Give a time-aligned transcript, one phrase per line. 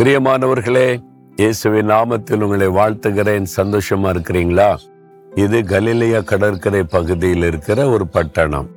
[0.00, 1.02] பிரியமானவர்களே
[1.36, 3.44] இயேசுவின் நாமத்தில் உங்களை வாழ்த்துகிறேன்.
[3.56, 4.76] சந்தோஷமா இருக்கிறீங்களா?
[5.34, 8.68] இது கலிலியா கடற்கரை பகுதியில் இருக்கிற ஒரு பட்டணம்.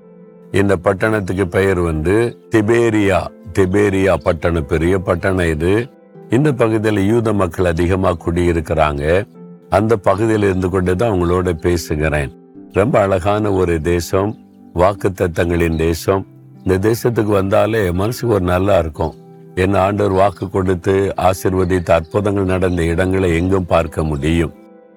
[0.51, 3.27] இந்த பட்டணத்துக்கு பெயர் வந்து திபேரியா.
[3.53, 5.89] திபேரியா பட்டணம் பெரிய பட்டணம் இது.
[6.29, 9.27] இந்த பகுதியில் யூத மக்கள் அதிகமாக குடியிருக்கிறாங்க.
[9.69, 12.31] அந்த பகுதியில் இருந்து கொண்டு தான் உங்களோட பேசுகிறேன்.
[12.71, 14.37] ரொம்ப அழகான ஒரு தேசம்
[14.73, 16.27] வாக்கு தத்தங்களின் தேசம்.
[16.63, 19.13] இந்த தேசத்துக்கு வந்தாலே மனசுக்கு ஒரு நல்லா இருக்கும்.
[19.55, 24.53] என் ஆண்டவர் வாக்கு கொடுத்து ஆசிர்வதித்த அற்புதங்கள் நடந்த இடங்களை எங்கும் பார்க்க முடியும்.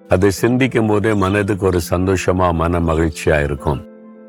[0.08, 3.80] அதை சிந்திக்கும் போதே மனதுக்கு ஒரு சந்தோஷமா மன மகிழ்ச்சியா இருக்கும்.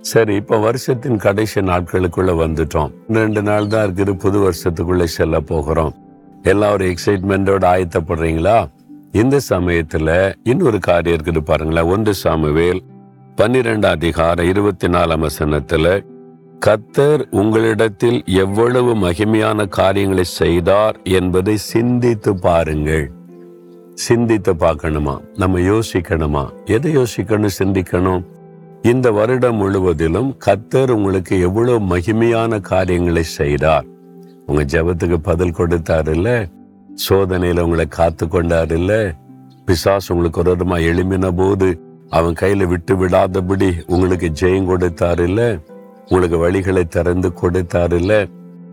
[0.02, 2.92] சரி இப்ப வருஷத்தின் கடைசி நாட்களுக்குள்ள வந்துட்டோம்.
[3.14, 5.94] ரெண்டு நாள் தான் இருக்குது புது வருஷத்துக்குள்ள செல்ல போகிறோம்.
[6.44, 8.68] எல்லாம் ஒரு எக்ஸைட்மெண்டோட ஆயத்தப்படுறீங்களா?
[9.12, 11.86] இந்த சமயத்துல இன்னொரு காரியம் இருக்குது பாருங்களேன்.
[11.86, 12.84] ஒன்று சாமுவேல்
[13.36, 15.88] பன்னிரெண்டு அதிகாரம் இருபத்தி நாலாம் வசனத்துல
[16.66, 23.12] கத்தர் உங்களிடத்தில் எவ்வளவு மகிமையான காரியங்களை செய்தார் என்பதை சிந்தித்து பாருங்கள்.
[23.94, 25.22] சிந்தித்து பார்க்கணுமா?
[25.36, 26.50] நம்ம யோசிக்கணுமா?
[26.66, 28.24] எதை யோசிக்கணும் சிந்திக்கணும்?
[28.82, 33.86] இந்த வருடம் முழுவதிலும் கத்தர் உங்களுக்கு எவ்வளவு மகிமையான காரியங்களை செய்தார்.
[34.46, 36.48] உங்க ஜெபத்துக்கு பதில் கொடுத்தார் இல்ல
[37.10, 39.14] சோதனையில உங்களை காத்து கொண்டார் இல்ல
[39.66, 45.60] பிசாஸ் உங்களுக்கு ஒரு விதமா எழுமின போது அவன் கையில விட்டு விடாதபடி உங்களுக்கு ஜெயம் கொடுத்தாரு இல்லை
[46.10, 48.14] உங்களுக்கு வழிகளை திறந்து கொடுத்தாரு இல்ல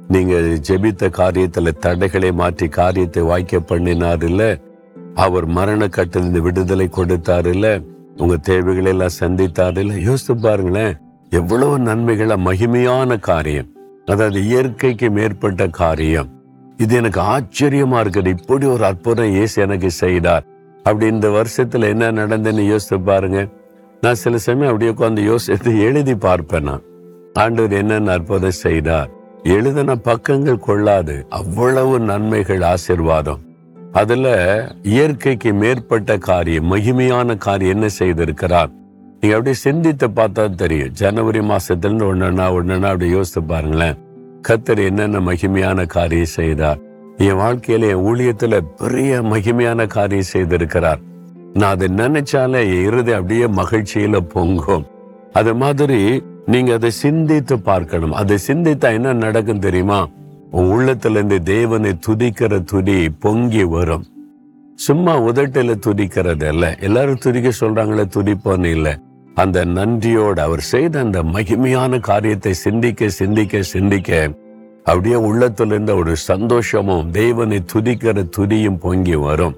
[0.09, 0.35] நீங்க
[0.69, 4.43] ஜெபித்த காரியத்துல தடைகளை மாற்றி காரியத்தை வாய்க்க பண்ணினார் இல்ல
[5.25, 7.67] அவர் மரண கட்டிலிருந்து விடுதலை கொடுத்தாரு இல்ல
[8.17, 10.95] உங்க தேவைகளை எல்லாம் சந்தித்தார் இல்ல யோசித்து பாருங்களேன்
[11.33, 13.69] எவ்வளவு நன்மைகளை மகிமையான காரியம்.
[14.07, 16.29] அதாவது இயற்கைக்கு மேற்பட்ட காரியம்.
[16.79, 20.45] இது எனக்கு ஆச்சரியமா இருக்குது இப்படி ஒரு அற்புதம் இயேசு எனக்கு செய்தார்.
[20.87, 23.41] அப்படி இந்த வருஷத்துல என்ன நடந்ததுன்னு யோசித்து பாருங்க.
[24.03, 26.85] நான் சில சமயம் அப்படியே உட்காந்து யோசித்து எழுதி பார்ப்பேன் நான்.
[27.35, 29.11] ஆண்டவர் என்னென்ன அற்புதம் செய்தார்?
[29.43, 31.27] எழுதின பக்கங்கள் கொள்ளாது.
[31.29, 33.39] அவ்வளவு நன்மைகள் ஆசிர்வாதம்.
[33.93, 34.27] அதுல
[34.83, 38.73] இயற்கைக்கு மேற்பட்ட காரியம் மகிமையான காரியம் என்ன செய்திருக்கிறார்?
[39.21, 40.91] நீங்க அப்படியே சிந்தித்து பார்த்தா தெரியும்.
[40.91, 43.97] ஜனவரி மாசத்துல இருந்து ஒன்னா ஒன்னா அப்படி யோசித்து பாருங்களேன்.
[44.49, 46.79] கத்தர் என்னென்ன மகிமையான காரியம் செய்தார்?
[47.17, 50.99] என் வாழ்க்கையில என் ஊழியத்துல பெரிய மகிமையான காரியம் செய்திருக்கிறார்.
[51.55, 54.87] நான் அதை நினைச்சாலே என் இருதை அப்படியே மகிழ்ச்சியில பொங்கும்.
[55.33, 58.13] அது மாதிரி நீங்க அதை சிந்தித்து பார்க்கணும்.
[58.13, 60.09] அதை சிந்தித்தா என்ன நடக்கும் தெரியுமா?
[60.51, 64.05] உன் உள்ளத்துல இருந்து தேவனை துதிக்கிற துதி பொங்கி வரும்.
[64.75, 68.99] சும்மா உதட்டில துதிக்கிறது இல்ல எல்லாரும் துதிக்க சொல்றாங்களே துதிப்போன்னு இல்ல.
[69.35, 74.31] அந்த நன்றியோடு அவர் செய்த அந்த மகிமையான காரியத்தை சிந்திக்க சிந்திக்க சிந்திக்க
[74.85, 79.57] அப்படியே உள்ளத்திலிருந்து ஒரு சந்தோஷமும் தேவனை துதிக்கிற துதியும் பொங்கி வரும்.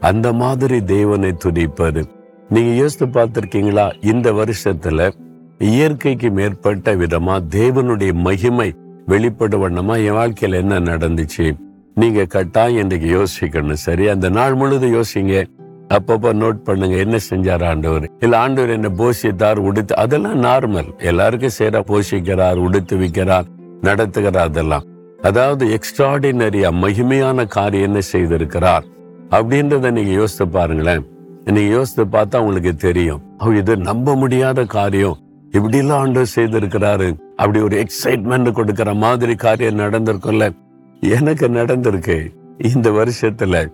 [0.00, 2.04] அந்த மாதிரி தேவனை துதிப்பது.
[2.48, 4.06] நீங்க யோசித்து பார்த்திருக்கீங்களா?
[4.06, 5.12] இந்த வருஷத்துல
[5.60, 8.74] இயற்கைக்கு மேற்பட்ட விதமா தேவனுடைய மகிமை
[9.06, 11.56] வெளிப்பட வண்ணமா என் வாழ்க்கையில என்ன நடந்துச்சு?
[11.94, 13.82] நீங்க கட்டாயம் இன்றைக்கு யோசிக்கணும்.
[13.86, 15.44] சரி அந்த நாள் முழுதும் யோசிங்க.
[15.88, 18.10] அப்பப்போ நோட் பண்ணுங்க என்ன செஞ்சார் ஆண்டவர்?
[18.20, 23.44] இல்ல ஆண்டவர் என்ன போஷித்தார் உடுத்து அதெல்லாம் நார்மல் எல்லாருக்கும் சேரா போஷிக்கிறார் உடுத்து வைக்கிறார்
[23.82, 24.86] நடத்துகிறார் அதெல்லாம்.
[25.22, 28.84] அதாவது எக்ஸ்ட்ராடினரியா மகிமையான காரியம் என்ன செய்திருக்கிறார்?
[29.30, 31.06] அப்படின்றத நீங்க யோசித்து பாருங்களேன்.
[31.44, 33.22] நீங்க யோசித்து பார்த்தா உங்களுக்கு தெரியும்.
[33.54, 35.16] இது நம்ப முடியாத காரியம்.
[35.56, 37.18] இப்படி எல்லாம் ஆண்டவர் செய்திருக்கிறாரு.
[37.36, 40.56] அப்படி ஒரு எக்ஸைட்மெண்ட் கொடுக்கிற மாதிரி காரியம் நடந்திருக்கும்ல.
[41.00, 42.18] எனக்கு நடந்திருக்கு.
[42.58, 43.72] இந்த வருஷத்துல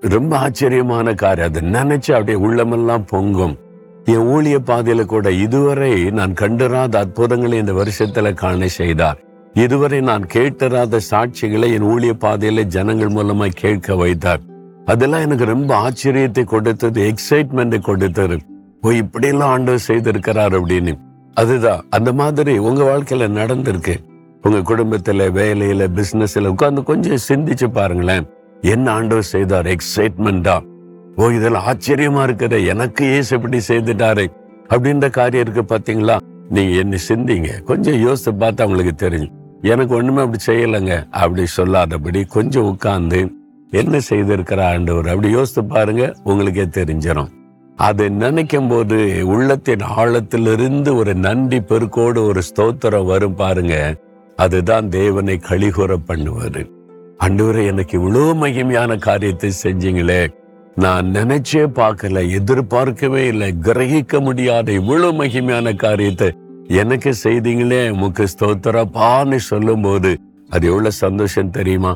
[0.00, 1.48] ரொம்ப ஆச்சரியமான காரியம்.
[1.48, 3.56] அதை நினைச்சு அப்படியே உள்ளமெல்லாம் பொங்கும்.
[4.04, 9.18] என் ஊழிய பாதையில கூட இதுவரை நான் கண்டிராத அற்புதங்களை இந்த வருஷத்துல காண செய்தார்.
[9.52, 14.40] இதுவரை நான் கேட்டராத சாட்சிகளை என் ஊழிய பாதையில ஜனங்கள் மூலமா கேட்க வைத்தார்.
[14.84, 18.38] அதெல்லாம் எனக்கு ரொம்ப ஆச்சரியத்தை கொடுத்தது எக்ஸைட்மெண்ட் கொடுத்தது.
[18.80, 21.04] ஓ இப்படி எல்லாம் ஆண்டவர் செய்திருக்கிறார் அப்படின்னு.
[21.36, 21.82] அதுதான்.
[21.90, 23.94] அந்த மாதிரி உங்க வாழ்க்கையில நடந்திருக்கு.
[24.42, 28.26] உங்க குடும்பத்துல வேலையில பிசினஸ்ல உட்காந்து கொஞ்சம் சிந்திச்சு பாருங்களேன்.
[28.60, 29.66] என்ன ஆண்டவர் செய்தார்?
[29.66, 30.56] எக்ஸைட்மெண்டா
[31.16, 34.24] ஓ இதெல்லாம் ஆச்சரியமா இருக்கிற எனக்கு ஏசு எப்படி செய்துட்டாரு.
[34.68, 36.16] அப்படின்ற காரியம் இருக்கு பாத்தீங்களா?
[36.48, 37.62] நீங்க என்ன சிந்திங்க?
[37.62, 39.30] கொஞ்சம் யோசித்து பார்த்தா உங்களுக்கு தெரியும்.
[39.62, 41.10] எனக்கு ஒண்ணுமே அப்படி செய்யலைங்க.
[41.10, 43.30] அப்படி சொல்லாதபடி கொஞ்சம் உட்கார்ந்து
[43.70, 45.08] என்ன செய்திருக்கிற ஆண்டவர்?
[45.08, 47.28] அப்படி யோசித்து பாருங்க உங்களுக்கே தெரிஞ்சிடும்
[47.76, 53.74] அதை நினைக்கும் போது உள்ளத்தின் ஆழத்திலிருந்து ஒரு நன்றி பெருக்கோடு ஒரு ஸ்தோத்திரம் வரும் பாருங்க.
[54.36, 56.62] அதுதான் தேவனை கழிகுற பண்ணுவாரு
[57.18, 60.22] அன்றுவரை எனக்கு இவ்வளவு மகிமையான காரியத்தை செஞ்சீங்களே.
[60.74, 66.28] நான் நினைச்சே பார்க்கல எதிர்பார்க்கவே இல்லை கிரகிக்க முடியாத இவ்வளவு மகிமையான காரியத்தை
[66.68, 67.90] எனக்கு செய்தீங்களே.
[67.90, 70.18] உமக்கு ஸ்தோத்திரப்பான்னு சொல்லும் போது
[70.48, 71.92] அது எவ்வளவு சந்தோஷம் தெரியுமா?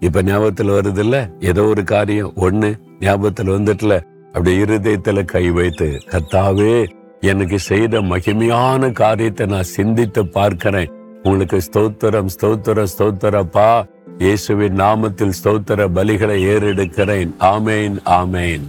[0.00, 2.70] இப்ப ஞாபகத்துல வருது இல்ல ஏதோ ஒரு காரியம் ஒண்ணு
[3.00, 3.94] ஞாபகத்துல வந்துட்டுல
[4.34, 6.74] அப்படி இருதயத்துல கை வைத்து கத்தாவே
[7.20, 10.90] எனக்கு செய்த மகிமையான காரியத்தை நான் சிந்தித்து பார்க்கிறேன்.
[11.22, 13.68] உங்களுக்கு ஸ்தோத்திரம் ஸ்தோத்திர ஸ்தோத்திரப்பா.
[14.18, 17.30] இயேசுவின் நாமத்தில் ஸ்தோத்திர பலிகளை ஏறெடுக்கிறேன்.
[17.54, 18.64] ஆமேன் ஆமேன்.